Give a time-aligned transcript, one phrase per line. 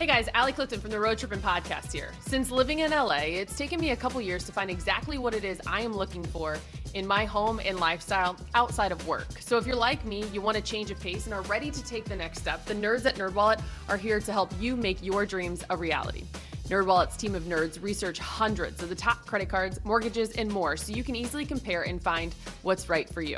[0.00, 2.10] Hey guys, Allie Clifton from the Road Trippin' Podcast here.
[2.26, 5.44] Since living in LA, it's taken me a couple years to find exactly what it
[5.44, 6.56] is I am looking for
[6.94, 9.26] in my home and lifestyle outside of work.
[9.40, 11.84] So if you're like me, you want to change of pace and are ready to
[11.84, 13.60] take the next step, the nerds at NerdWallet
[13.90, 16.24] are here to help you make your dreams a reality.
[16.68, 20.94] NerdWallet's team of nerds research hundreds of the top credit cards, mortgages, and more so
[20.94, 23.36] you can easily compare and find what's right for you.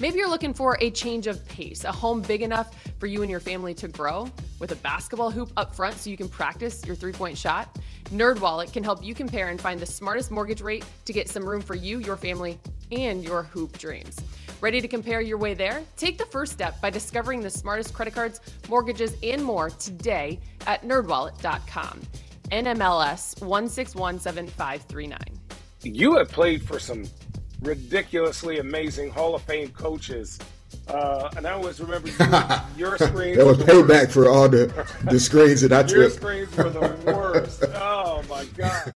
[0.00, 3.30] Maybe you're looking for a change of pace, a home big enough for you and
[3.30, 6.96] your family to grow with a basketball hoop up front so you can practice your
[6.96, 7.78] three-point shot.
[8.06, 11.60] NerdWallet can help you compare and find the smartest mortgage rate to get some room
[11.60, 12.58] for you, your family,
[12.90, 14.18] and your hoop dreams.
[14.62, 15.82] Ready to compare your way there?
[15.98, 20.82] Take the first step by discovering the smartest credit cards, mortgages, and more today at
[20.82, 22.00] nerdwallet.com.
[22.50, 25.18] NMLS 1617539.
[25.82, 27.04] You have played for some
[27.62, 30.38] ridiculously amazing Hall of Fame coaches.
[30.88, 32.08] Uh, and I always remember
[32.76, 33.36] you, your screens.
[33.36, 34.12] that was payback worst.
[34.12, 35.96] for all the, the screens that I took.
[35.96, 37.64] Your screens were the worst.
[37.74, 38.92] oh my god.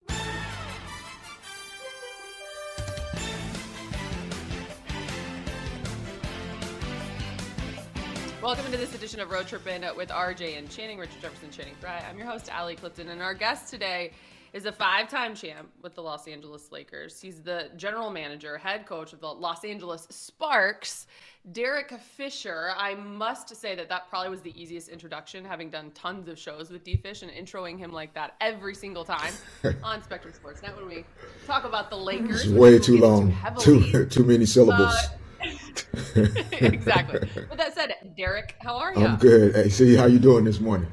[8.43, 12.03] Welcome to this edition of Road Trippin' with RJ and Channing, Richard Jefferson, Channing Frye.
[12.09, 14.13] I'm your host, Allie Clifton, and our guest today
[14.53, 17.21] is a five-time champ with the Los Angeles Lakers.
[17.21, 21.07] He's the general manager, head coach of the Los Angeles Sparks.
[21.53, 22.71] Derek Fisher.
[22.77, 26.71] I must say that that probably was the easiest introduction, having done tons of shows
[26.71, 29.33] with D Fish and introing him like that every single time
[29.83, 31.05] on Spectrum Sports Net when we
[31.47, 32.45] talk about the Lakers.
[32.45, 33.35] It's way too long.
[33.59, 34.95] Too, too, too many syllables.
[34.95, 35.09] Uh,
[36.53, 37.21] exactly.
[37.49, 39.07] With that said, Derek, how are you?
[39.07, 39.55] I'm good.
[39.55, 40.91] Hey, see how you doing this morning?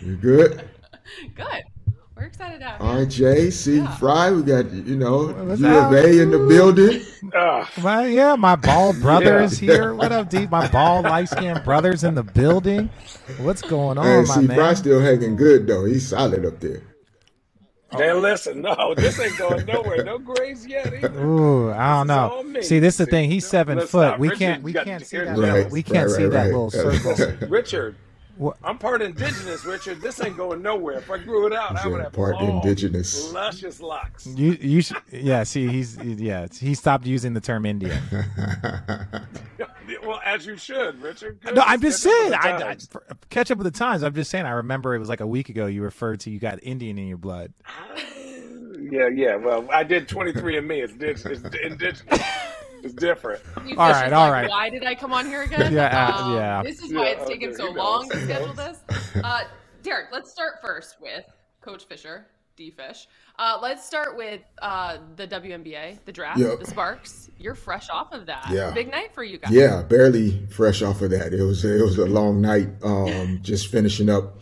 [0.00, 0.68] You good?
[1.34, 1.62] good.
[2.18, 3.06] We're excited to have you.
[3.06, 3.76] RJ, C.
[3.76, 3.94] Yeah.
[3.94, 7.02] Frye, we got, you know, What's U of A in the building.
[7.32, 7.70] Ah.
[7.80, 9.44] well, yeah, my bald brother yeah.
[9.44, 9.94] is here.
[9.94, 10.48] What up, D?
[10.48, 12.90] My bald, light skinned brother's in the building.
[13.38, 14.46] What's going on, hey, my C.
[14.48, 14.56] man?
[14.56, 15.84] Frye still hanging good, though.
[15.84, 16.82] He's solid up there.
[17.96, 20.02] Man, listen, no, this ain't going nowhere.
[20.02, 20.92] No grays yet.
[20.92, 21.24] Either.
[21.24, 22.60] Ooh, I don't know.
[22.62, 23.30] See, this is the thing.
[23.30, 24.18] He's seven foot.
[24.18, 25.38] We can't, we can't see that.
[25.38, 27.48] Right, we can't right, see right, that little circle.
[27.48, 27.94] Richard,
[28.38, 28.56] what?
[28.62, 30.00] I'm part indigenous, Richard.
[30.00, 30.98] This ain't going nowhere.
[30.98, 34.26] If I grew it out, I would have part long, indigenous, luscious locks.
[34.26, 35.42] You, you, should, yeah.
[35.42, 36.46] See, he's, yeah.
[36.52, 38.00] He stopped using the term Indian.
[40.04, 41.40] well, as you should, Richard.
[41.40, 41.54] Good.
[41.54, 42.34] No, I'm just catch saying.
[42.34, 42.76] I, I,
[43.30, 44.02] catch up with the times.
[44.02, 44.46] I'm just saying.
[44.46, 45.66] I remember it was like a week ago.
[45.66, 47.52] You referred to you got Indian in your blood.
[48.78, 49.36] yeah, yeah.
[49.36, 50.80] Well, I did 23 and me.
[50.80, 52.20] It's, it's indigenous.
[52.82, 53.42] It's different.
[53.56, 54.50] all right, all like, right.
[54.50, 55.72] Why did I come on here again?
[55.72, 56.62] yeah, uh, um, yeah.
[56.62, 58.80] This is why yeah, it's taken so long to schedule this.
[59.22, 59.44] Uh,
[59.82, 61.24] Derek, let's start first with
[61.60, 63.08] Coach Fisher, D Fish.
[63.38, 66.58] Uh, let's start with uh, the WNBA, the draft, yep.
[66.58, 67.30] the Sparks.
[67.38, 68.50] You're fresh off of that.
[68.50, 68.72] Yeah.
[68.72, 69.52] Big night for you guys.
[69.52, 71.32] Yeah, barely fresh off of that.
[71.32, 72.68] It was it was a long night.
[72.82, 74.40] Um, just finishing up,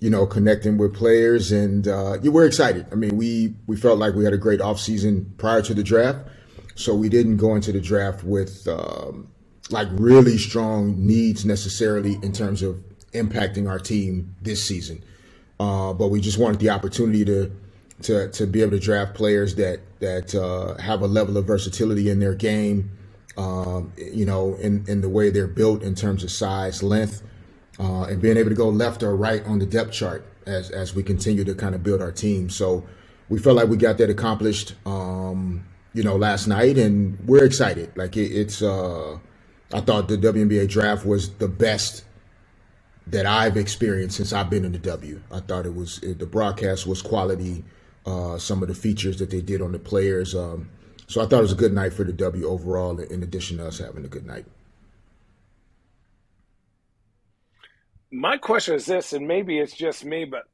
[0.00, 2.86] you know, connecting with players, and uh, yeah, we're excited.
[2.92, 6.28] I mean, we we felt like we had a great offseason prior to the draft.
[6.76, 9.28] So we didn't go into the draft with um,
[9.70, 12.82] like really strong needs necessarily in terms of
[13.12, 15.02] impacting our team this season.
[15.58, 17.50] Uh, but we just wanted the opportunity to
[18.02, 22.10] to to be able to draft players that that uh, have a level of versatility
[22.10, 22.90] in their game.
[23.38, 27.22] Um, you know, in in the way they're built in terms of size, length,
[27.78, 30.94] uh, and being able to go left or right on the depth chart as as
[30.94, 32.50] we continue to kind of build our team.
[32.50, 32.86] So
[33.30, 34.74] we felt like we got that accomplished.
[34.84, 35.64] Um,
[35.96, 37.90] you know, last night, and we're excited.
[37.96, 39.18] Like it, it's, uh,
[39.72, 42.04] I thought the WNBA draft was the best
[43.06, 45.22] that I've experienced since I've been in the W.
[45.32, 47.64] I thought it was it, the broadcast was quality.
[48.04, 50.34] Uh, some of the features that they did on the players.
[50.34, 50.68] Um,
[51.06, 53.00] so I thought it was a good night for the W overall.
[53.00, 54.44] In addition to us having a good night.
[58.10, 60.44] My question is this, and maybe it's just me, but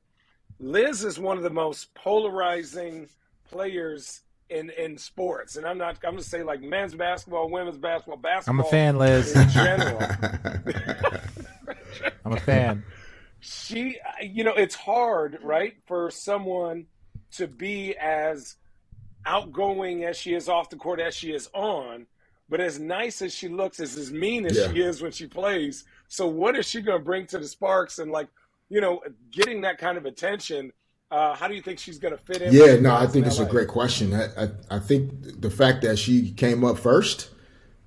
[0.61, 3.09] Liz is one of the most polarizing
[3.51, 5.97] players in in sports, and I'm not.
[6.05, 8.61] I'm gonna say like men's basketball, women's basketball, basketball.
[8.61, 9.35] I'm a fan, Liz.
[9.35, 9.99] In general,
[12.25, 12.85] I'm a fan.
[13.41, 16.87] She, you know, it's hard, right, for someone
[17.33, 18.57] to be as
[19.27, 22.07] outgoing as she is off the court as she is on,
[22.49, 24.71] but as nice as she looks, as as mean as yeah.
[24.71, 25.85] she is when she plays.
[26.07, 27.99] So, what is she going to bring to the Sparks?
[27.99, 28.29] And like,
[28.69, 30.73] you know, getting that kind of attention
[31.13, 32.55] uh, how do you think she's going to fit in?
[32.55, 34.15] Yeah, no, I think it's a great question.
[34.15, 37.29] I, I, I, think the fact that she came up first,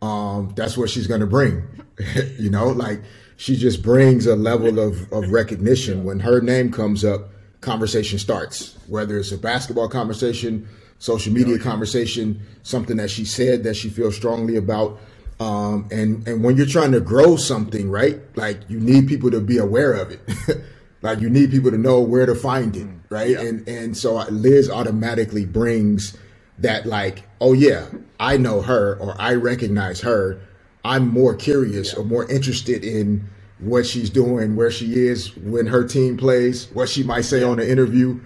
[0.04, 1.64] um, that's what she's going to bring.
[2.38, 3.02] you know, like
[3.36, 6.04] she just brings a level of, of recognition.
[6.04, 7.32] When her name comes up,
[7.62, 10.68] conversation starts, whether it's a basketball conversation,
[11.00, 15.00] social media conversation, something that she said that she feels strongly about.
[15.40, 18.22] Um, and, and when you're trying to grow something, right?
[18.38, 20.22] Like you need people to be aware of it.
[21.06, 23.32] Like you need people to know where to find it, right?
[23.32, 23.42] Yeah.
[23.42, 26.18] And and so Liz automatically brings
[26.60, 27.88] that like, oh yeah,
[28.20, 30.42] I know her or I recognize her.
[30.86, 33.30] I'm more curious or more interested in
[33.60, 37.58] what she's doing, where she is when her team plays, what she might say on
[37.58, 38.20] the interview.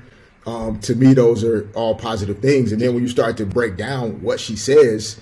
[0.48, 2.74] Um, to me, those are all positive things.
[2.74, 5.20] And then when you start to break down what she says,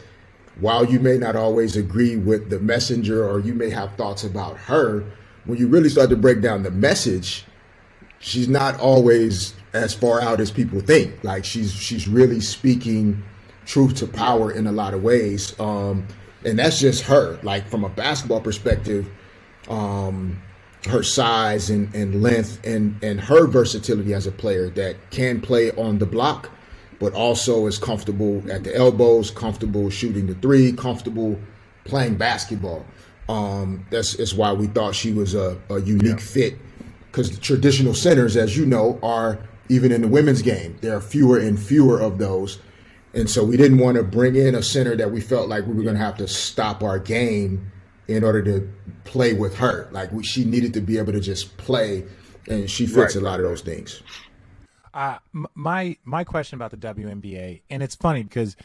[0.62, 4.58] while you may not always agree with the messenger or you may have thoughts about
[4.60, 5.06] her,
[5.46, 7.47] when you really start to break down the message,
[8.28, 11.24] she's not always as far out as people think.
[11.24, 13.24] Like she's she's really speaking
[13.66, 15.58] truth to power in a lot of ways.
[15.60, 16.08] Um,
[16.44, 17.40] and that's just her.
[17.42, 19.10] Like from a basketball perspective,
[19.70, 20.42] um,
[20.88, 25.72] her size and, and length and, and her versatility as a player that can play
[25.72, 26.50] on the block,
[27.00, 31.40] but also is comfortable at the elbows, comfortable shooting the three, comfortable
[31.84, 32.86] playing basketball.
[33.28, 36.58] Um, that's, that's why we thought she was a, a unique fit
[37.18, 41.02] because the traditional centers, as you know, are even in the women's game, there are
[41.02, 42.60] fewer and fewer of those.
[43.16, 45.74] And so we didn't want to bring in a center that we felt like we
[45.74, 47.72] were going to have to stop our game
[48.08, 48.72] in order to
[49.04, 49.90] play with her.
[49.92, 52.06] Like we, she needed to be able to just play,
[52.48, 53.16] and she fits Right.
[53.16, 54.04] a lot of those things.
[54.94, 55.18] Uh,
[55.56, 58.56] my my question about the WNBA, and it's funny because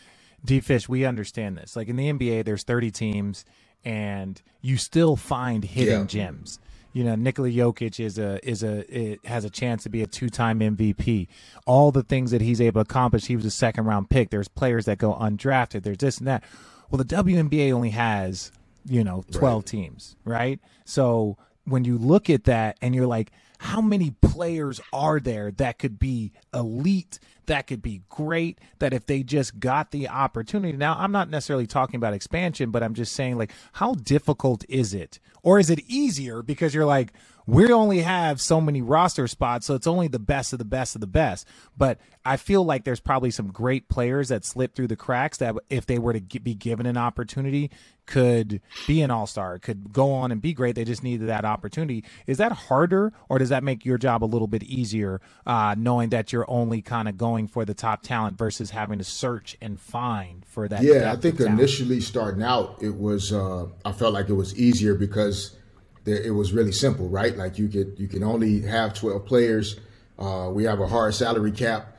[0.45, 1.75] D Fish, we understand this.
[1.75, 3.47] Like in the NBA, there's 30 teams,
[3.83, 6.07] and you still find hidden Yeah.
[6.07, 6.59] gems.
[6.93, 10.07] You know, Nikola Jokic is a is a it has a chance to be a
[10.07, 11.29] two time MVP.
[11.67, 14.31] All the things that he's able to accomplish, he was a second round pick.
[14.31, 15.83] There's players that go undrafted.
[15.83, 16.45] There's this and that.
[16.91, 18.53] Well, the WNBA only has
[18.85, 20.61] you know 12 teams, right?
[20.85, 25.79] So when you look at that and you're like, how many players are there that
[25.79, 30.77] could be elite, that could be great, that if they just got the opportunity.
[30.77, 34.95] Now, I'm not necessarily talking about expansion, but I'm just saying, like, how difficult is
[34.95, 35.21] it?
[35.43, 37.13] Or is it easier because you're like,
[37.47, 40.95] we only have so many roster spots, so it's only the best of the best
[40.95, 41.47] of the best.
[41.77, 45.57] But I feel like there's probably some great players that slip through the cracks that,
[45.69, 47.71] if they were to be given an opportunity,
[48.07, 50.75] could be an all star, could go on and be great.
[50.75, 52.05] They just needed that opportunity.
[52.27, 56.11] Is that harder, or does that make your job a little bit easier, uh, knowing
[56.11, 59.81] that you're only kind of going for the top talent versus having to search and
[59.81, 60.83] find for that?
[60.83, 64.95] Yeah, I think initially starting out, it was uh, I felt like it was easier
[64.95, 65.57] because
[66.05, 67.37] there, it was really simple, right?
[67.37, 69.77] Like you could you can only have twelve players.
[70.19, 71.97] Uh, we have a hard salary cap.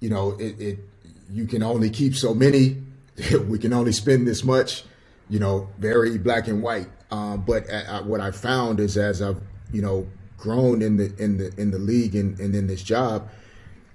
[0.00, 0.78] You know, it, it
[1.30, 2.82] you can only keep so many.
[3.48, 4.84] we can only spend this much.
[5.28, 6.88] You know, very black and white.
[7.10, 9.40] Um, but uh, what I found is as I've
[9.72, 10.06] you know
[10.36, 13.28] grown in the in the in the league and, and in this job,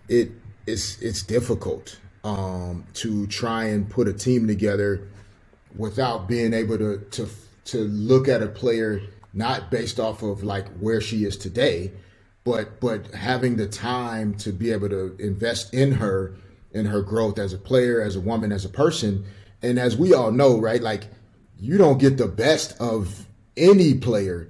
[0.08, 0.31] it
[0.66, 5.08] it's it's difficult um, to try and put a team together
[5.75, 7.28] without being able to to
[7.66, 9.02] to look at a player
[9.33, 11.92] not based off of like where she is today,
[12.44, 16.36] but but having the time to be able to invest in her
[16.72, 19.25] in her growth as a player, as a woman, as a person,
[19.62, 20.81] and as we all know, right?
[20.81, 21.06] Like
[21.60, 24.50] you don't get the best of any player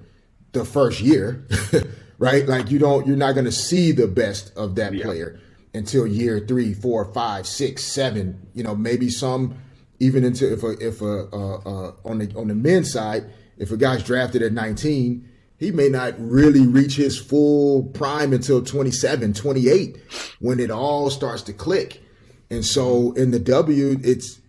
[0.52, 1.46] the first year,
[2.18, 2.46] right?
[2.46, 5.40] Like you don't, you're not going to see the best of that player
[5.74, 8.48] until year three, four, five, six, seven.
[8.54, 9.56] You know, maybe some
[9.98, 13.24] even into if a if a uh, uh, on the on the men's side,
[13.62, 18.60] if a guy's drafted at 19, he may not really reach his full prime until
[18.60, 19.98] 27, 28,
[20.40, 22.02] when it all starts to click.
[22.50, 24.40] And so in the W, it's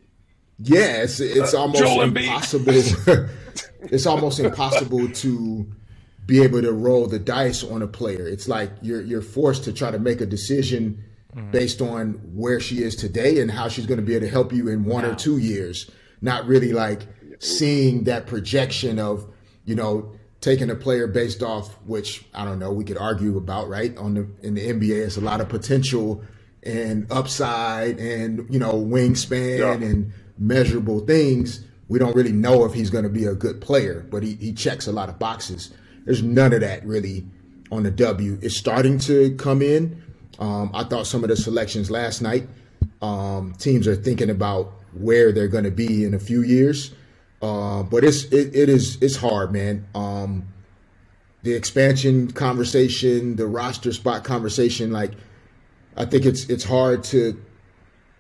[0.58, 2.74] yeah, it's it's uh, almost Joel impossible.
[3.84, 5.72] it's almost impossible to
[6.26, 8.28] be able to roll the dice on a player.
[8.28, 11.04] It's like you're you're forced to try to make a decision
[11.36, 11.52] mm-hmm.
[11.52, 14.52] based on where she is today and how she's going to be able to help
[14.52, 15.92] you in one or two years.
[16.20, 17.02] Not really like
[17.40, 19.28] seeing that projection of
[19.66, 20.12] you know
[20.42, 24.14] taking a player based off which I don't know we could argue about right on
[24.14, 25.06] the in the NBA.
[25.06, 26.22] It's a lot of potential
[26.64, 29.74] and upside and you know wingspan Yeah.
[29.74, 31.64] and measurable things.
[31.90, 34.54] We don't really know if he's going to be a good player, but he, he
[34.54, 35.72] checks a lot of boxes.
[36.06, 37.26] There's none of that really
[37.72, 38.40] on the W.
[38.42, 40.02] It's starting to come in.
[40.40, 42.48] Um, I thought some of the selections last night,
[43.02, 46.94] um, teams are thinking about where they're going to be in a few years.
[47.44, 49.86] Uh, but it's it, it is it's hard, man.
[49.94, 50.48] Um,
[51.42, 55.12] the expansion conversation, the roster spot conversation, like
[55.98, 57.40] I think it's it's hard to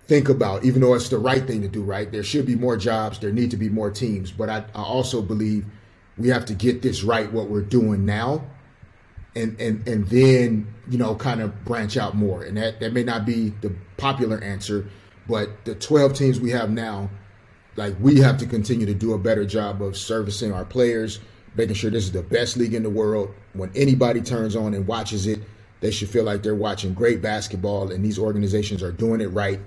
[0.07, 2.11] think about, even though it's the right thing to do, right?
[2.11, 4.29] There should be more jobs, there need to be more teams.
[4.29, 5.65] But I, I also believe
[6.17, 8.43] we have to get this right, what we're doing now,
[9.37, 12.43] and and and then, you know, kind of branch out more.
[12.43, 14.85] And that, that may not be the popular answer,
[15.29, 17.09] but the 12 teams we have now,
[17.75, 21.19] like we have to continue to do a better job of servicing our players,
[21.55, 23.33] making sure this is the best league in the world.
[23.53, 25.39] When anybody turns on and watches it,
[25.79, 29.59] they should feel like they're watching great basketball, and these organizations are doing it right.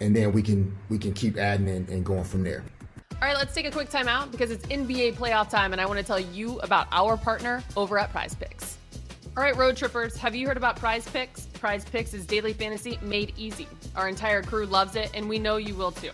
[0.00, 2.64] And then we can we can keep adding and, and going from there.
[3.20, 5.86] All right, let's take a quick time out because it's NBA playoff time, and I
[5.86, 8.78] want to tell you about our partner over at Prize Picks.
[9.36, 11.46] All right, road trippers, have you heard about Prize Picks?
[11.46, 13.66] Prize Picks is daily fantasy made easy.
[13.96, 16.10] Our entire crew loves it, and we know you will too.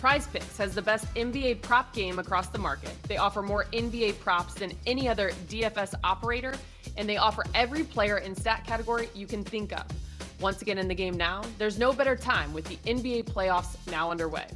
[0.00, 2.90] Prize Picks has the best NBA prop game across the market.
[3.02, 6.54] They offer more NBA props than any other DFS operator,
[6.96, 9.84] and they offer every player in stat category you can think of.
[10.40, 14.10] Once again in the game now, there's no better time with the NBA playoffs now
[14.10, 14.46] underway.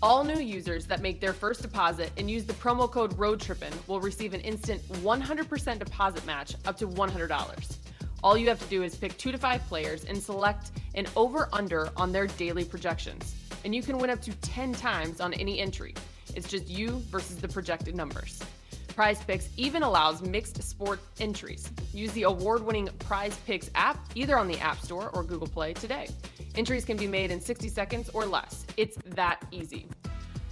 [0.00, 4.00] All new users that make their first deposit and use the promo code ROADTRIPPIN will
[4.00, 7.76] receive an instant 100% deposit match up to $100.
[8.22, 11.48] All you have to do is pick two to five players and select an over
[11.52, 15.58] under on their daily projections and you can win up to 10 times on any
[15.60, 15.94] entry.
[16.34, 18.40] It's just you versus the projected numbers.
[18.88, 21.68] Prize Picks even allows mixed sport entries.
[21.92, 25.72] Use the award winning Prize Picks app either on the App Store or Google Play
[25.72, 26.08] today.
[26.54, 28.64] Entries can be made in 60 seconds or less.
[28.76, 29.88] It's that easy.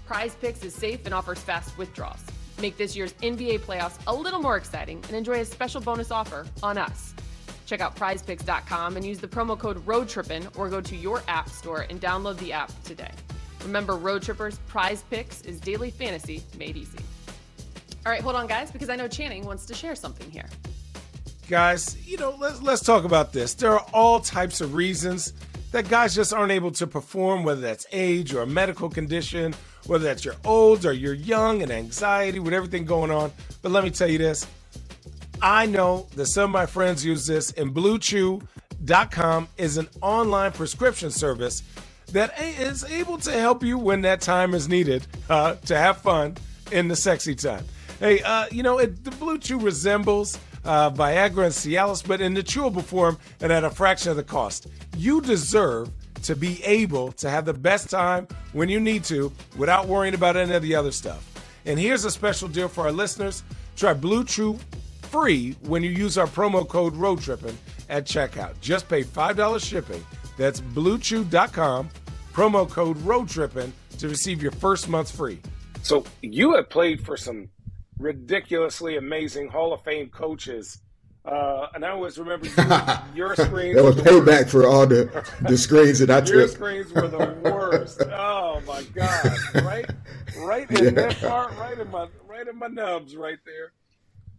[0.07, 2.21] Prize Picks is safe and offers fast withdrawals.
[2.61, 6.47] Make this year's NBA playoffs a little more exciting and enjoy a special bonus offer
[6.63, 7.15] on us.
[7.73, 11.87] Check out prizepicks.com and use the promo code ROADTRIPPIN or go to your app store
[11.89, 13.11] and download the app today.
[13.63, 16.99] Remember, Road Trippers, Prize Picks is daily fantasy made easy.
[18.05, 20.51] All right, hold on, guys, because I know Channing wants to share something here.
[21.49, 23.55] Guys, you know, let's, let's talk about this.
[23.55, 25.33] There are all types of reasons
[25.71, 29.55] that guys just aren't able to perform, whether that's age or a medical condition,
[29.87, 33.33] whether that's you're old or you're young and anxiety with everything going on.
[33.63, 34.47] But let me tell you this
[35.43, 41.11] I know that some of my friends use this, and BlueChew.com is an online prescription
[41.11, 41.65] service
[42.13, 46.37] that is able to help you when that time is needed uh, to have fun
[46.71, 47.65] in the sexy time.
[47.99, 52.35] Hey, uh, you know, it, the Blue Chew resembles uh, Viagra and Cialis, but in
[52.35, 54.69] the chewable form and at a fraction of the cost.
[54.97, 55.91] You deserve
[56.23, 60.37] to be able to have the best time when you need to without worrying about
[60.37, 61.29] any of the other stuff.
[61.67, 63.43] And here's a special deal for our listeners.
[63.77, 64.59] Try Blue Chew
[65.13, 67.55] free when you use our promo code ROADTRIPPIN
[67.91, 68.59] at checkout.
[68.61, 70.05] Just pay $5 shipping.
[70.39, 71.91] That's bluechew.com,
[72.33, 75.39] promo code ROADTRIPPIN to receive your first month free.
[75.83, 77.51] So you have played for some
[77.99, 80.79] ridiculously amazing Hall of Fame coaches.
[81.25, 82.53] Uh, and I always remember you,
[83.15, 83.77] your screens.
[83.77, 86.35] that was payback for all the the screens that I took.
[86.35, 88.03] Your screens were the worst.
[88.13, 89.37] oh my god!
[89.63, 89.89] Right,
[90.39, 90.91] right in yeah.
[90.91, 93.71] that part, right in my, right in my nubs, right there.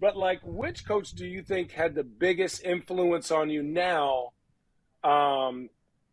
[0.04, 4.34] But like, which coach do you think had the biggest influence on you now?
[5.02, 5.70] Um,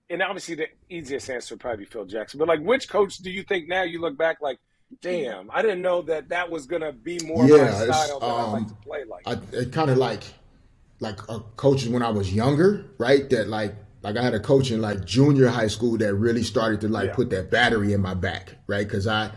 [0.09, 2.39] and obviously, the easiest answer would probably be Phil Jackson.
[2.39, 4.61] But like, which coach do you think now you look back like,
[5.03, 8.33] damn, I didn't know that that was gonna be more yeah, my style that um,
[8.33, 9.27] I like to play like.
[9.27, 10.23] I, it kind of like,
[11.01, 13.29] like a coaches when I was younger, right?
[13.31, 16.81] That like like I had a coach in like junior high school that really started
[16.83, 17.15] to like yeah.
[17.17, 18.87] put that battery in my back, right?
[18.87, 19.33] Because I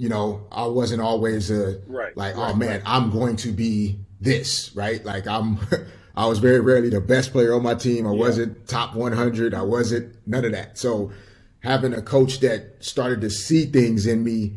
[0.00, 2.82] you know, I wasn't always a right, like, oh right, oh man, right.
[2.86, 5.04] I'm going to be this, right?
[5.04, 5.58] Like I'm
[6.16, 8.06] I was very rarely the best player on my team.
[8.06, 8.18] I yeah.
[8.18, 9.52] wasn't top 100.
[9.52, 10.78] I wasn't none of that.
[10.78, 11.12] So
[11.62, 14.56] having a coach that started to see things in me,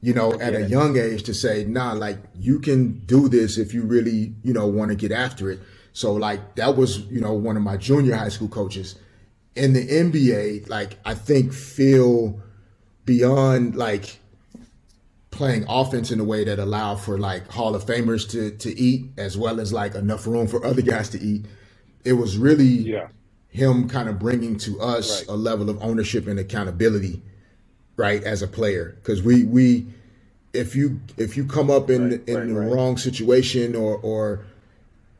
[0.00, 3.74] you know, at a young age to say, nah, like you can do this if
[3.74, 5.58] you really, you know, want to get after it.
[5.92, 8.94] So like that was, you know, one of my junior high school coaches.
[9.56, 12.40] In the NBA, like I think Phil
[13.04, 14.20] beyond like
[15.34, 19.06] playing offense in a way that allowed for like Hall of Famers to to eat
[19.16, 21.44] as well as like enough room for other guys to eat.
[22.04, 23.08] It was really yeah.
[23.48, 25.34] him kind of bringing to us right.
[25.34, 27.22] a level of ownership and accountability,
[27.96, 28.96] right, as a player.
[28.96, 29.86] Because we we
[30.52, 34.46] if you if you come up in right, in right, the wrong situation or or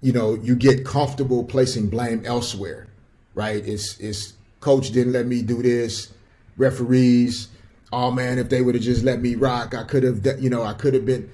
[0.01, 2.87] you know you get comfortable placing blame elsewhere,
[3.35, 3.67] right?
[3.67, 6.13] It's it's coach didn't let me do this,
[6.57, 7.49] referees
[7.95, 10.65] oh man, if they would have just let me rock, I could have, you know,
[10.65, 11.31] I could have been.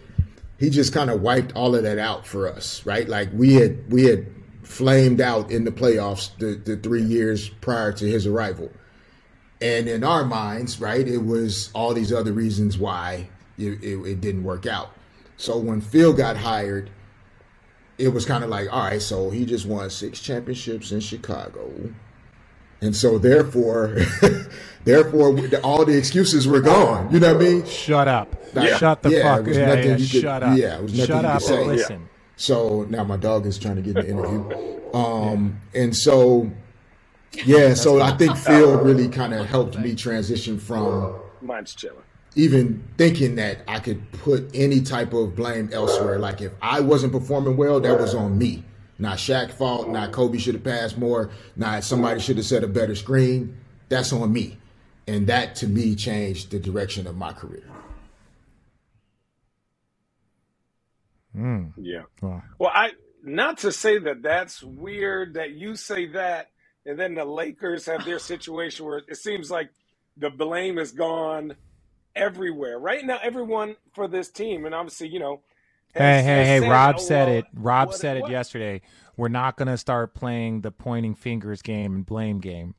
[0.58, 3.08] He just kind of wiped all of that out for us, right?
[3.08, 4.26] Like we had we had
[4.62, 8.70] flamed out in the playoffs the, the three years prior to his arrival,
[9.62, 14.20] and in our minds, right, it was all these other reasons why it, it, it
[14.20, 14.94] didn't work out.
[15.38, 16.90] So when Phil got hired,
[17.96, 21.70] it was kind of like, all right, so he just won six championships in Chicago
[22.80, 23.96] and so therefore,
[24.84, 27.12] therefore, all the excuses were gone.
[27.12, 27.66] You know what I mean?
[27.66, 28.34] Shut up.
[28.54, 28.76] yeah.
[28.78, 29.46] Shut the yeah, fuck.
[29.46, 30.58] Yeah, yeah, could, shut up.
[30.58, 31.64] Yeah, it was nothing Shut you up could say.
[31.64, 32.08] listen.
[32.36, 34.80] So now my dog is trying to get an interview.
[34.94, 36.50] Um, and so,
[37.44, 42.02] yeah, so I think Phil really kind of helped me transition from mine's chilling.
[42.34, 46.18] even thinking that I could put any type of blame elsewhere.
[46.18, 48.64] Like if I wasn't performing well, that was on me.
[49.00, 49.88] Not Shaq's fault.
[49.88, 51.30] Not Kobe should have passed more.
[51.56, 53.56] Not somebody should have set a better screen.
[53.88, 54.58] That's on me.
[55.08, 57.64] And that to me changed the direction of my career.
[61.34, 61.72] Mm.
[61.78, 62.02] Yeah.
[62.20, 62.42] Wow.
[62.58, 62.90] Well, I
[63.24, 66.50] not to say that that's weird that you say that,
[66.84, 69.70] and then the Lakers have their situation where it seems like
[70.16, 71.54] the blame is gone
[72.14, 73.18] everywhere right now.
[73.22, 75.40] Everyone for this team, and obviously, you know.
[75.94, 76.60] Has, hey, hey, hey!
[76.60, 77.44] Said, Rob oh, said oh, it.
[77.54, 78.30] Rob what, said what?
[78.30, 78.80] it yesterday.
[79.16, 82.74] We're not going to start playing the pointing fingers game and blame game.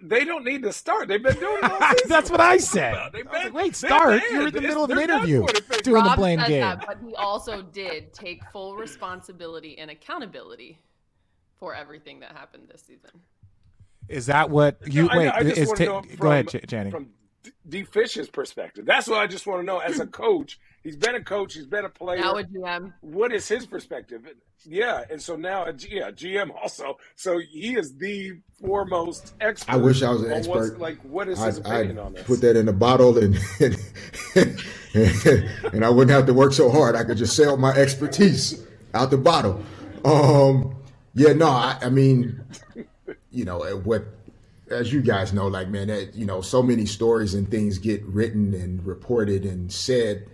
[0.00, 1.08] They don't need to start.
[1.08, 3.12] They've been doing it That's what I said.
[3.12, 4.22] Been, I like, Wait, start.
[4.30, 5.44] You're in the middle of an interview
[5.82, 6.62] doing Rob the blame game.
[6.62, 10.78] That, but he also did take full responsibility and accountability
[11.58, 13.10] for everything that happened this season.
[14.08, 15.28] Is that what you no, wait?
[15.28, 16.90] I, I is t- from, go ahead, Channing.
[16.90, 17.08] From
[17.68, 19.78] D Fish's perspective, that's what I just want to know.
[19.78, 22.20] As a coach, he's been a coach, he's been a player.
[22.20, 22.92] Now a GM.
[23.00, 24.26] What is his perspective?
[24.66, 26.98] Yeah, and so now, yeah, GM also.
[27.16, 29.72] So he is the foremost expert.
[29.72, 30.78] I wish I was an expert.
[30.78, 32.22] Like, what is his I'd, opinion I'd on this?
[32.24, 33.76] Put that in a bottle, and and,
[35.72, 36.96] and I wouldn't have to work so hard.
[36.96, 39.62] I could just sell my expertise out the bottle.
[40.04, 40.76] Um,
[41.14, 42.42] yeah, no, I, I mean,
[43.30, 44.04] you know what
[44.70, 48.02] as you guys know, like man, that, you know, so many stories and things get
[48.04, 50.28] written and reported and said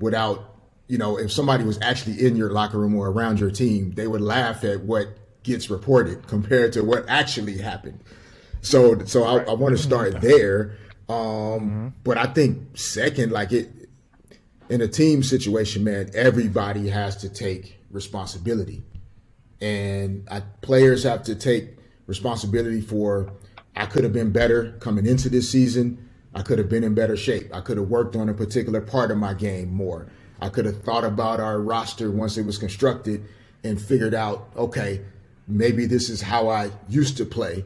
[0.00, 0.56] without,
[0.88, 4.06] you know, if somebody was actually in your locker room or around your team, they
[4.06, 5.08] would laugh at what
[5.42, 8.00] gets reported compared to what actually happened.
[8.60, 10.76] So, so I, I want to start there.
[11.08, 11.88] Um, mm-hmm.
[12.02, 13.70] But I think second, like it
[14.68, 18.82] in a team situation, man, everybody has to take responsibility,
[19.60, 21.76] and I, players have to take
[22.06, 23.32] responsibility for
[23.76, 26.08] I could have been better coming into this season.
[26.34, 27.54] I could have been in better shape.
[27.54, 30.08] I could have worked on a particular part of my game more.
[30.40, 33.24] I could have thought about our roster once it was constructed
[33.62, 35.00] and figured out, okay,
[35.48, 37.64] maybe this is how I used to play.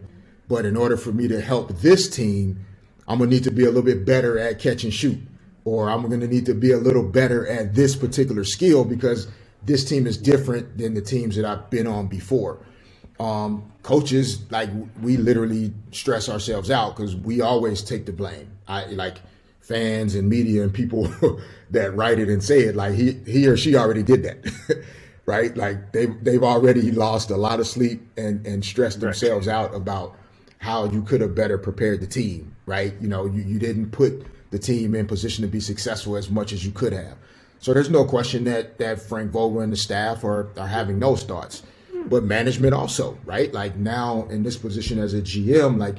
[0.49, 2.65] But in order for me to help this team,
[3.07, 5.19] I'm going to need to be a little bit better at catch and shoot,
[5.65, 9.29] or I'm going to need to be a little better at this particular skill because
[9.65, 12.61] this team is different than the teams that I've been on before
[13.21, 14.71] um, coaches like
[15.03, 18.51] we literally stress ourselves out because we always take the blame.
[18.67, 19.19] I like
[19.61, 21.09] fans and media and people
[21.71, 24.85] that write it and say it like he he or she already did that.
[25.27, 25.55] right?
[25.57, 29.55] Like they they've already lost a lot of sleep and and stressed themselves right.
[29.55, 30.17] out about
[30.59, 32.95] how you could have better prepared the team, right?
[33.01, 36.53] You know, you, you didn't put the team in position to be successful as much
[36.53, 37.17] as you could have.
[37.61, 41.25] So there's no question that that Frank Vogel and the staff are are having those
[41.25, 41.63] thoughts
[42.09, 43.53] but management also, right?
[43.53, 45.97] Like now in this position as a GM, like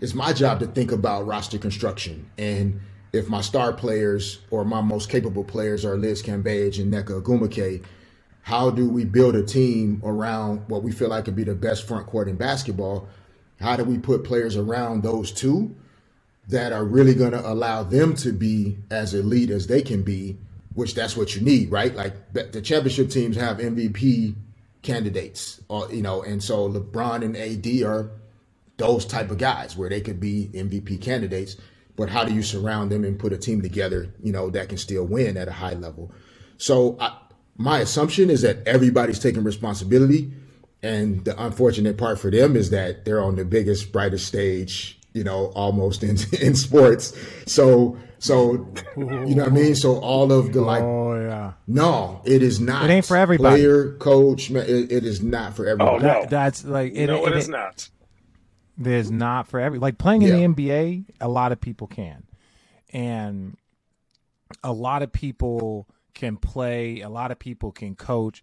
[0.00, 2.30] it's my job to think about roster construction.
[2.36, 2.80] And
[3.12, 7.84] if my star players or my most capable players are Liz Cambage and Nneka Ogwumike,
[8.42, 11.86] how do we build a team around what we feel like could be the best
[11.86, 13.08] front court in basketball?
[13.60, 15.74] How do we put players around those two
[16.48, 20.36] that are really going to allow them to be as elite as they can be,
[20.74, 21.94] which that's what you need, right?
[21.94, 24.34] Like the championship teams have MVP
[24.86, 28.10] candidates, or you know, and so LeBron and AD are
[28.76, 31.56] those type of guys where they could be MVP candidates.
[31.96, 34.76] But how do you surround them and put a team together, you know, that can
[34.76, 36.12] still win at a high level?
[36.58, 37.16] So I,
[37.56, 40.30] my assumption is that everybody's taking responsibility,
[40.82, 45.24] and the unfortunate part for them is that they're on the biggest, brightest stage, you
[45.24, 47.16] know, almost in in sports.
[47.46, 49.74] So so you know what I mean.
[49.74, 52.84] So all of the like, oh yeah, no, it is not.
[52.84, 53.56] It ain't for everybody.
[53.56, 56.04] Player, coach, it, it is not for oh, everybody.
[56.04, 56.20] Oh, no.
[56.22, 57.88] That, that's like it, no, it, it is not.
[58.78, 60.46] There's not for every like playing in yeah.
[60.46, 61.04] the NBA.
[61.20, 62.24] A lot of people can,
[62.92, 63.56] and
[64.62, 67.00] a lot of people can play.
[67.00, 68.42] A lot of people can coach,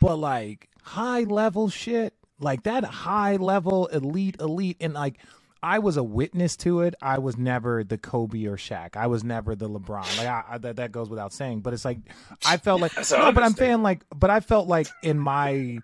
[0.00, 5.18] but like high level shit, like that high level elite elite, and like
[5.62, 6.94] I was a witness to it.
[7.00, 8.96] I was never the Kobe or Shaq.
[8.96, 10.18] I was never the LeBron.
[10.18, 11.60] Like I, I, that, that goes without saying.
[11.60, 11.98] But it's like
[12.44, 15.78] I felt like no, but I'm saying like, but I felt like in my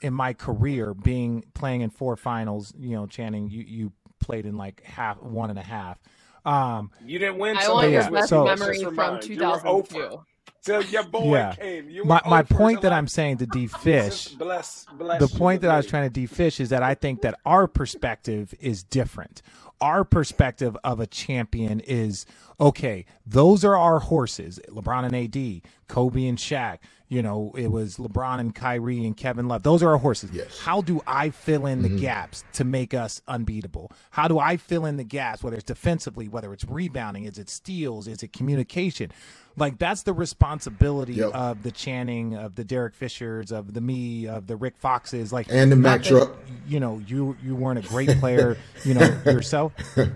[0.00, 2.72] in my career being playing in four finals.
[2.78, 5.98] You know, Channing, you you played in like half one and a half.
[6.44, 7.56] Um, you didn't win.
[7.58, 10.20] I want your best so, memory from 2002
[10.62, 11.54] till your boy yeah.
[11.54, 11.90] came.
[11.90, 15.70] You my my point that I'm saying to D Fish, bless, bless the point that
[15.70, 19.42] I was trying to defish is that I think that our perspective is different.
[19.80, 22.26] our perspective of a champion is
[22.60, 26.78] okay, those are our horses LeBron and AD, Kobe and Shaq.
[27.08, 29.64] You know, it was LeBron and Kyrie and Kevin Love.
[29.64, 30.30] Those are our horses.
[30.32, 30.60] Yes.
[30.60, 31.98] How do I fill in the mm-hmm.
[31.98, 33.90] gaps to make us unbeatable?
[34.10, 37.50] How do I fill in the gaps, whether it's defensively, whether it's rebounding, is it
[37.50, 39.10] steals, is it communication?
[39.56, 41.34] Like that's the responsibility yep.
[41.34, 45.48] of the Channing, of the Derek Fishers, of the me, of the Rick Foxes, like
[45.50, 46.36] and the Mac Truck.
[46.66, 49.72] You know, you you weren't a great player, you know yourself.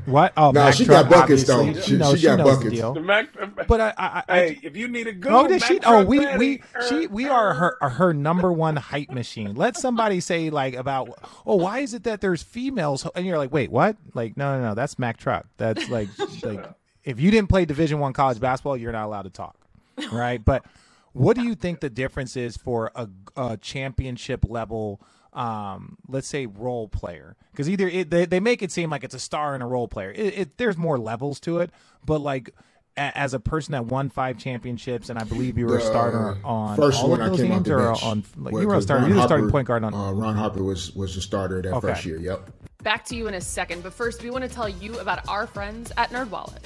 [0.06, 0.32] What?
[0.36, 1.72] Oh, no, Mac she Truck, got buckets though.
[1.74, 2.64] She, no, she, she got buckets.
[2.64, 2.94] The deal.
[2.94, 5.62] The Mac, uh, but I, I, I, hey, if you need a good, oh, Mac
[5.62, 9.54] she, oh, we we uh, she we are her her number one hype machine.
[9.54, 13.06] Let somebody say like about oh, why is it that there's females?
[13.14, 13.96] And you're like, wait, what?
[14.14, 15.46] Like, no, no, no, that's Mac Truck.
[15.56, 16.08] That's like
[16.42, 16.64] like
[17.04, 19.56] if you didn't play Division One college basketball, you're not allowed to talk
[20.12, 20.44] right?
[20.44, 20.64] But
[21.12, 25.00] what do you think the difference is for a, a championship level?
[25.32, 29.16] Um, let's say role player because either it, they, they make it seem like it's
[29.16, 31.70] a star and a role player it, it, there's more levels to it
[32.06, 32.54] but like
[32.96, 35.86] a, as a person that won five championships and i believe you were the, a
[35.86, 38.02] starter on first all one of those I came games or bench.
[38.04, 40.36] on like, you were a starter you were a starting point guard on uh, ron
[40.36, 41.88] harper was was the starter that okay.
[41.88, 42.48] first year yep
[42.84, 45.48] back to you in a second but first we want to tell you about our
[45.48, 46.62] friends at nerdwallet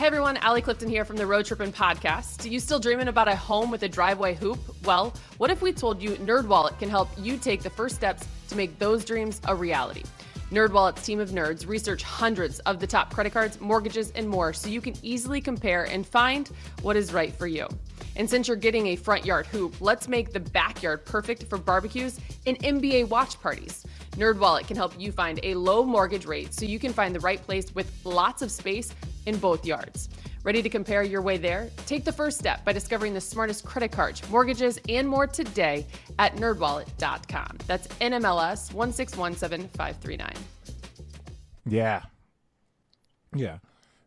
[0.00, 2.50] Hey everyone, Allie Clifton here from the Road Trippin' Podcast.
[2.50, 4.58] You still dreaming about a home with a driveway hoop?
[4.86, 8.56] Well, what if we told you NerdWallet can help you take the first steps to
[8.56, 10.04] make those dreams a reality?
[10.52, 14.70] NerdWallet's team of nerds research hundreds of the top credit cards, mortgages, and more so
[14.70, 16.48] you can easily compare and find
[16.80, 17.68] what is right for you.
[18.16, 22.18] And since you're getting a front yard hoop, let's make the backyard perfect for barbecues
[22.46, 23.84] and NBA watch parties.
[24.12, 27.42] NerdWallet can help you find a low mortgage rate so you can find the right
[27.42, 28.94] place with lots of space
[29.26, 30.08] in both yards.
[30.42, 31.70] Ready to compare your way there?
[31.86, 35.86] Take the first step by discovering the smartest credit cards, mortgages, and more today
[36.18, 37.58] at nerdwallet.com.
[37.66, 40.36] That's NMLS 1617539.
[41.66, 42.02] Yeah.
[43.34, 43.58] Yeah.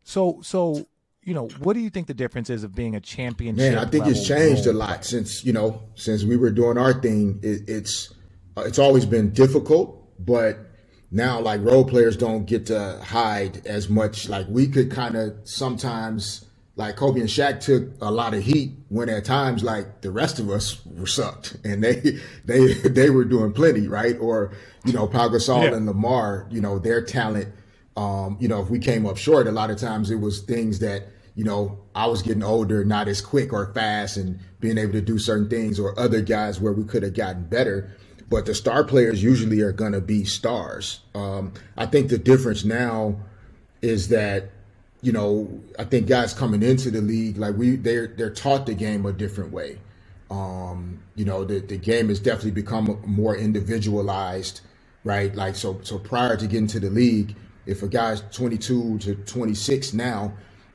[0.04, 0.88] So so
[1.24, 3.74] you know, what do you think the difference is of being a championship?
[3.74, 6.94] Man, I think it's changed a lot since you know since we were doing our
[6.94, 7.40] thing.
[7.42, 8.14] It, it's
[8.58, 10.58] uh, it's always been difficult, but
[11.14, 14.28] now like role players don't get to hide as much.
[14.28, 16.46] Like we could kind of sometimes
[16.76, 20.40] like Kobe and Shaq took a lot of heat when at times like the rest
[20.40, 24.18] of us were sucked and they they they were doing plenty, right?
[24.20, 24.54] Or
[24.86, 25.78] you know, Pau Gasol yeah.
[25.78, 27.54] and Lamar, you know, their talent.
[27.96, 30.80] Um, you know, if we came up short, a lot of times it was things
[30.80, 31.04] that
[31.36, 35.02] you know I was getting older, not as quick or fast, and being able to
[35.02, 37.96] do certain things, or other guys where we could have gotten better
[38.30, 41.02] but the star players usually are going to be stars.
[41.14, 43.16] Um, I think the difference now
[43.82, 44.50] is that
[45.02, 48.74] you know I think guys coming into the league like we they're they're taught the
[48.74, 49.80] game a different way.
[50.32, 54.62] Um, you know the the game has definitely become more individualized,
[55.04, 55.34] right?
[55.36, 59.94] Like so so prior to getting to the league, if a guy's 22 to 26
[59.94, 60.34] now,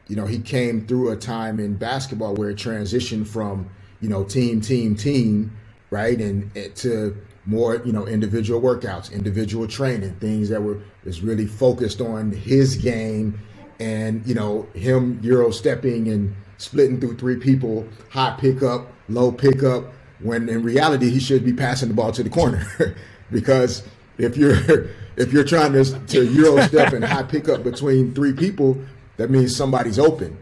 [0.09, 4.25] you know he came through a time in basketball where it transitioned from you know
[4.25, 5.57] team team team
[5.91, 7.17] right and, and to
[7.49, 12.77] more, you know, individual workouts, individual training, things that were is really focused on his
[12.77, 13.41] game
[13.81, 19.95] and, you know, him euro stepping and splitting through three people, high pickup, low pickup,
[20.21, 22.67] when in reality he should be passing the ball to the corner.
[23.33, 23.83] because
[24.19, 28.77] if you're if you're trying to, to euro step and high pickup between three people,
[29.17, 30.37] that means somebody's open.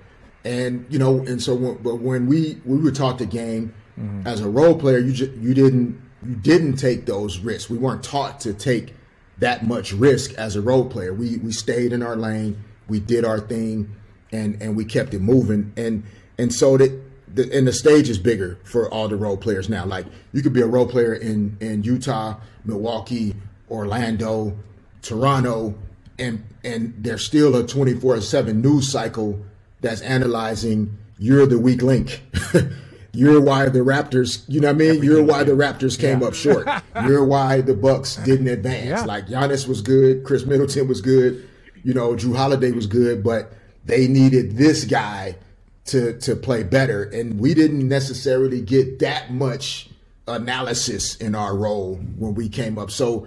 [0.45, 4.27] And you know, and so when, but when we we were taught the game mm-hmm.
[4.27, 7.71] as a role player, you just, you didn't you didn't take those risks.
[7.71, 8.95] We weren't taught to take
[9.39, 11.13] that much risk as a role player.
[11.13, 13.95] We we stayed in our lane, we did our thing,
[14.33, 15.73] and and we kept it moving.
[15.77, 16.05] And
[16.39, 16.93] and so that
[17.33, 19.85] the, and the stage is bigger for all the role players now.
[19.85, 23.37] Like you could be a role player in in Utah, Milwaukee,
[23.71, 24.57] Orlando,
[25.03, 25.75] Toronto,
[26.19, 29.45] and and there's still a 24/7 news cycle
[29.81, 32.23] that's analyzing you're the weak link.
[33.17, 34.89] You're why the Raptors, you know what I mean?
[34.89, 36.29] Everything You're why the Raptors came yeah.
[36.29, 36.69] up short.
[37.07, 39.01] You're why the Bucks didn't advance.
[39.01, 39.05] Yeah.
[39.05, 41.49] Like Giannis was good, Khris Middleton was good,
[41.83, 43.53] you know, Jrue Holiday was good, but
[43.85, 45.37] they needed this guy
[45.87, 47.05] to to play better.
[47.05, 49.89] And we didn't necessarily get that much
[50.29, 52.91] analysis in our role when we came up.
[52.91, 53.27] So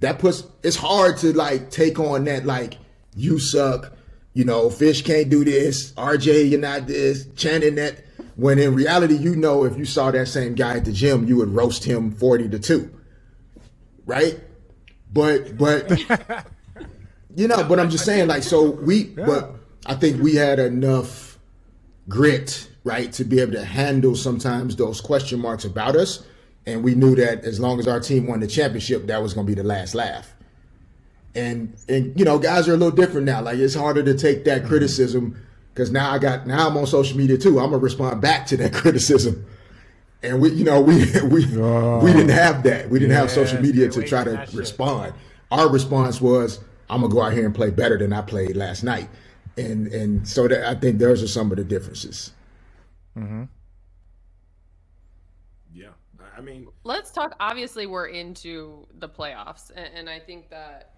[0.00, 2.78] that puts it's hard to like take on that like
[3.14, 3.92] you suck,
[4.34, 8.04] you know, Fish can't do this, RJ, you're not this, Channing that
[8.40, 11.36] when in reality, you know, if you saw that same guy at the gym, you
[11.36, 12.90] would roast him 40 to 2.
[14.06, 14.40] Right?
[15.12, 15.90] But, but,
[17.36, 19.26] you know, but I'm just saying, like, so we, yeah.
[19.26, 21.38] but I think we had enough
[22.08, 26.24] grit, right, to be able to handle sometimes those question marks about us.
[26.64, 29.46] And we knew that as long as our team won the championship, that was going
[29.46, 30.34] to be the last laugh.
[31.34, 33.40] And and you know, guys are a little different now.
[33.42, 34.68] Like it's harder to take that mm-hmm.
[34.68, 35.40] criticism
[35.80, 37.58] because now I got now I'm on social media too.
[37.58, 39.46] I'm gonna respond back to that criticism.
[40.22, 42.90] And we, you know, we we we didn't have that.
[42.90, 44.58] We didn't have social media to try to from that shit.
[44.58, 45.14] respond.
[45.50, 46.58] Our response was,
[46.90, 49.08] "I'm gonna go out here and play better than I played last night."
[49.56, 52.32] And and so that I think those are some of the differences.
[53.14, 53.44] Hmm.
[55.72, 55.88] Yeah,
[56.20, 57.34] I- I mean, Let's talk.
[57.40, 60.92] Obviously, we're into the playoffs, and, and I think that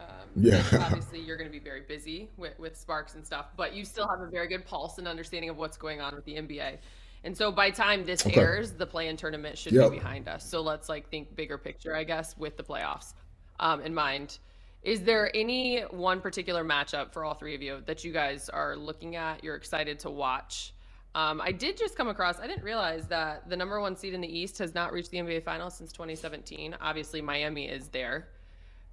[0.00, 0.62] um, Yeah.
[0.80, 4.08] obviously you're going to be very busy with, with Sparks and stuff, but you still
[4.08, 6.78] have a very good pulse and understanding of what's going on with the NBA.
[7.24, 8.40] And so by time this Okay.
[8.40, 9.90] airs, the play-in tournament should Yep.
[9.90, 10.48] be behind us.
[10.48, 13.12] So let's like think bigger picture, I guess, with the playoffs
[13.58, 14.38] um, in mind.
[14.82, 18.74] Is there any one particular matchup for all three of you that you guys are
[18.74, 19.44] looking at?
[19.44, 20.72] You're excited to watch?
[21.14, 22.38] Um, I did just come across.
[22.40, 25.18] I didn't realize that the number one seed in the East has not reached the
[25.18, 26.74] NBA Finals since 2017.
[26.80, 28.28] Obviously, Miami is there.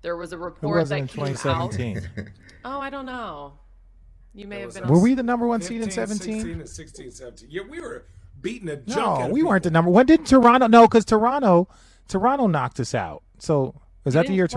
[0.01, 1.71] There was a report was that in came out.
[1.71, 2.31] 2017?
[2.65, 3.53] Oh, I don't know.
[4.33, 4.83] You may have been.
[4.83, 4.89] us.
[4.89, 6.33] on- Were we the number one seed in 17?
[6.35, 7.47] 16, and 16, 17.
[7.51, 8.05] Yeah, we were
[8.41, 9.73] beating a junk No, out of we weren't the people.
[9.73, 9.91] number.
[9.91, 10.67] When did Toronto?
[10.67, 11.67] No, because Toronto,
[12.07, 13.23] Toronto knocked us out.
[13.39, 14.47] So was that the didn't year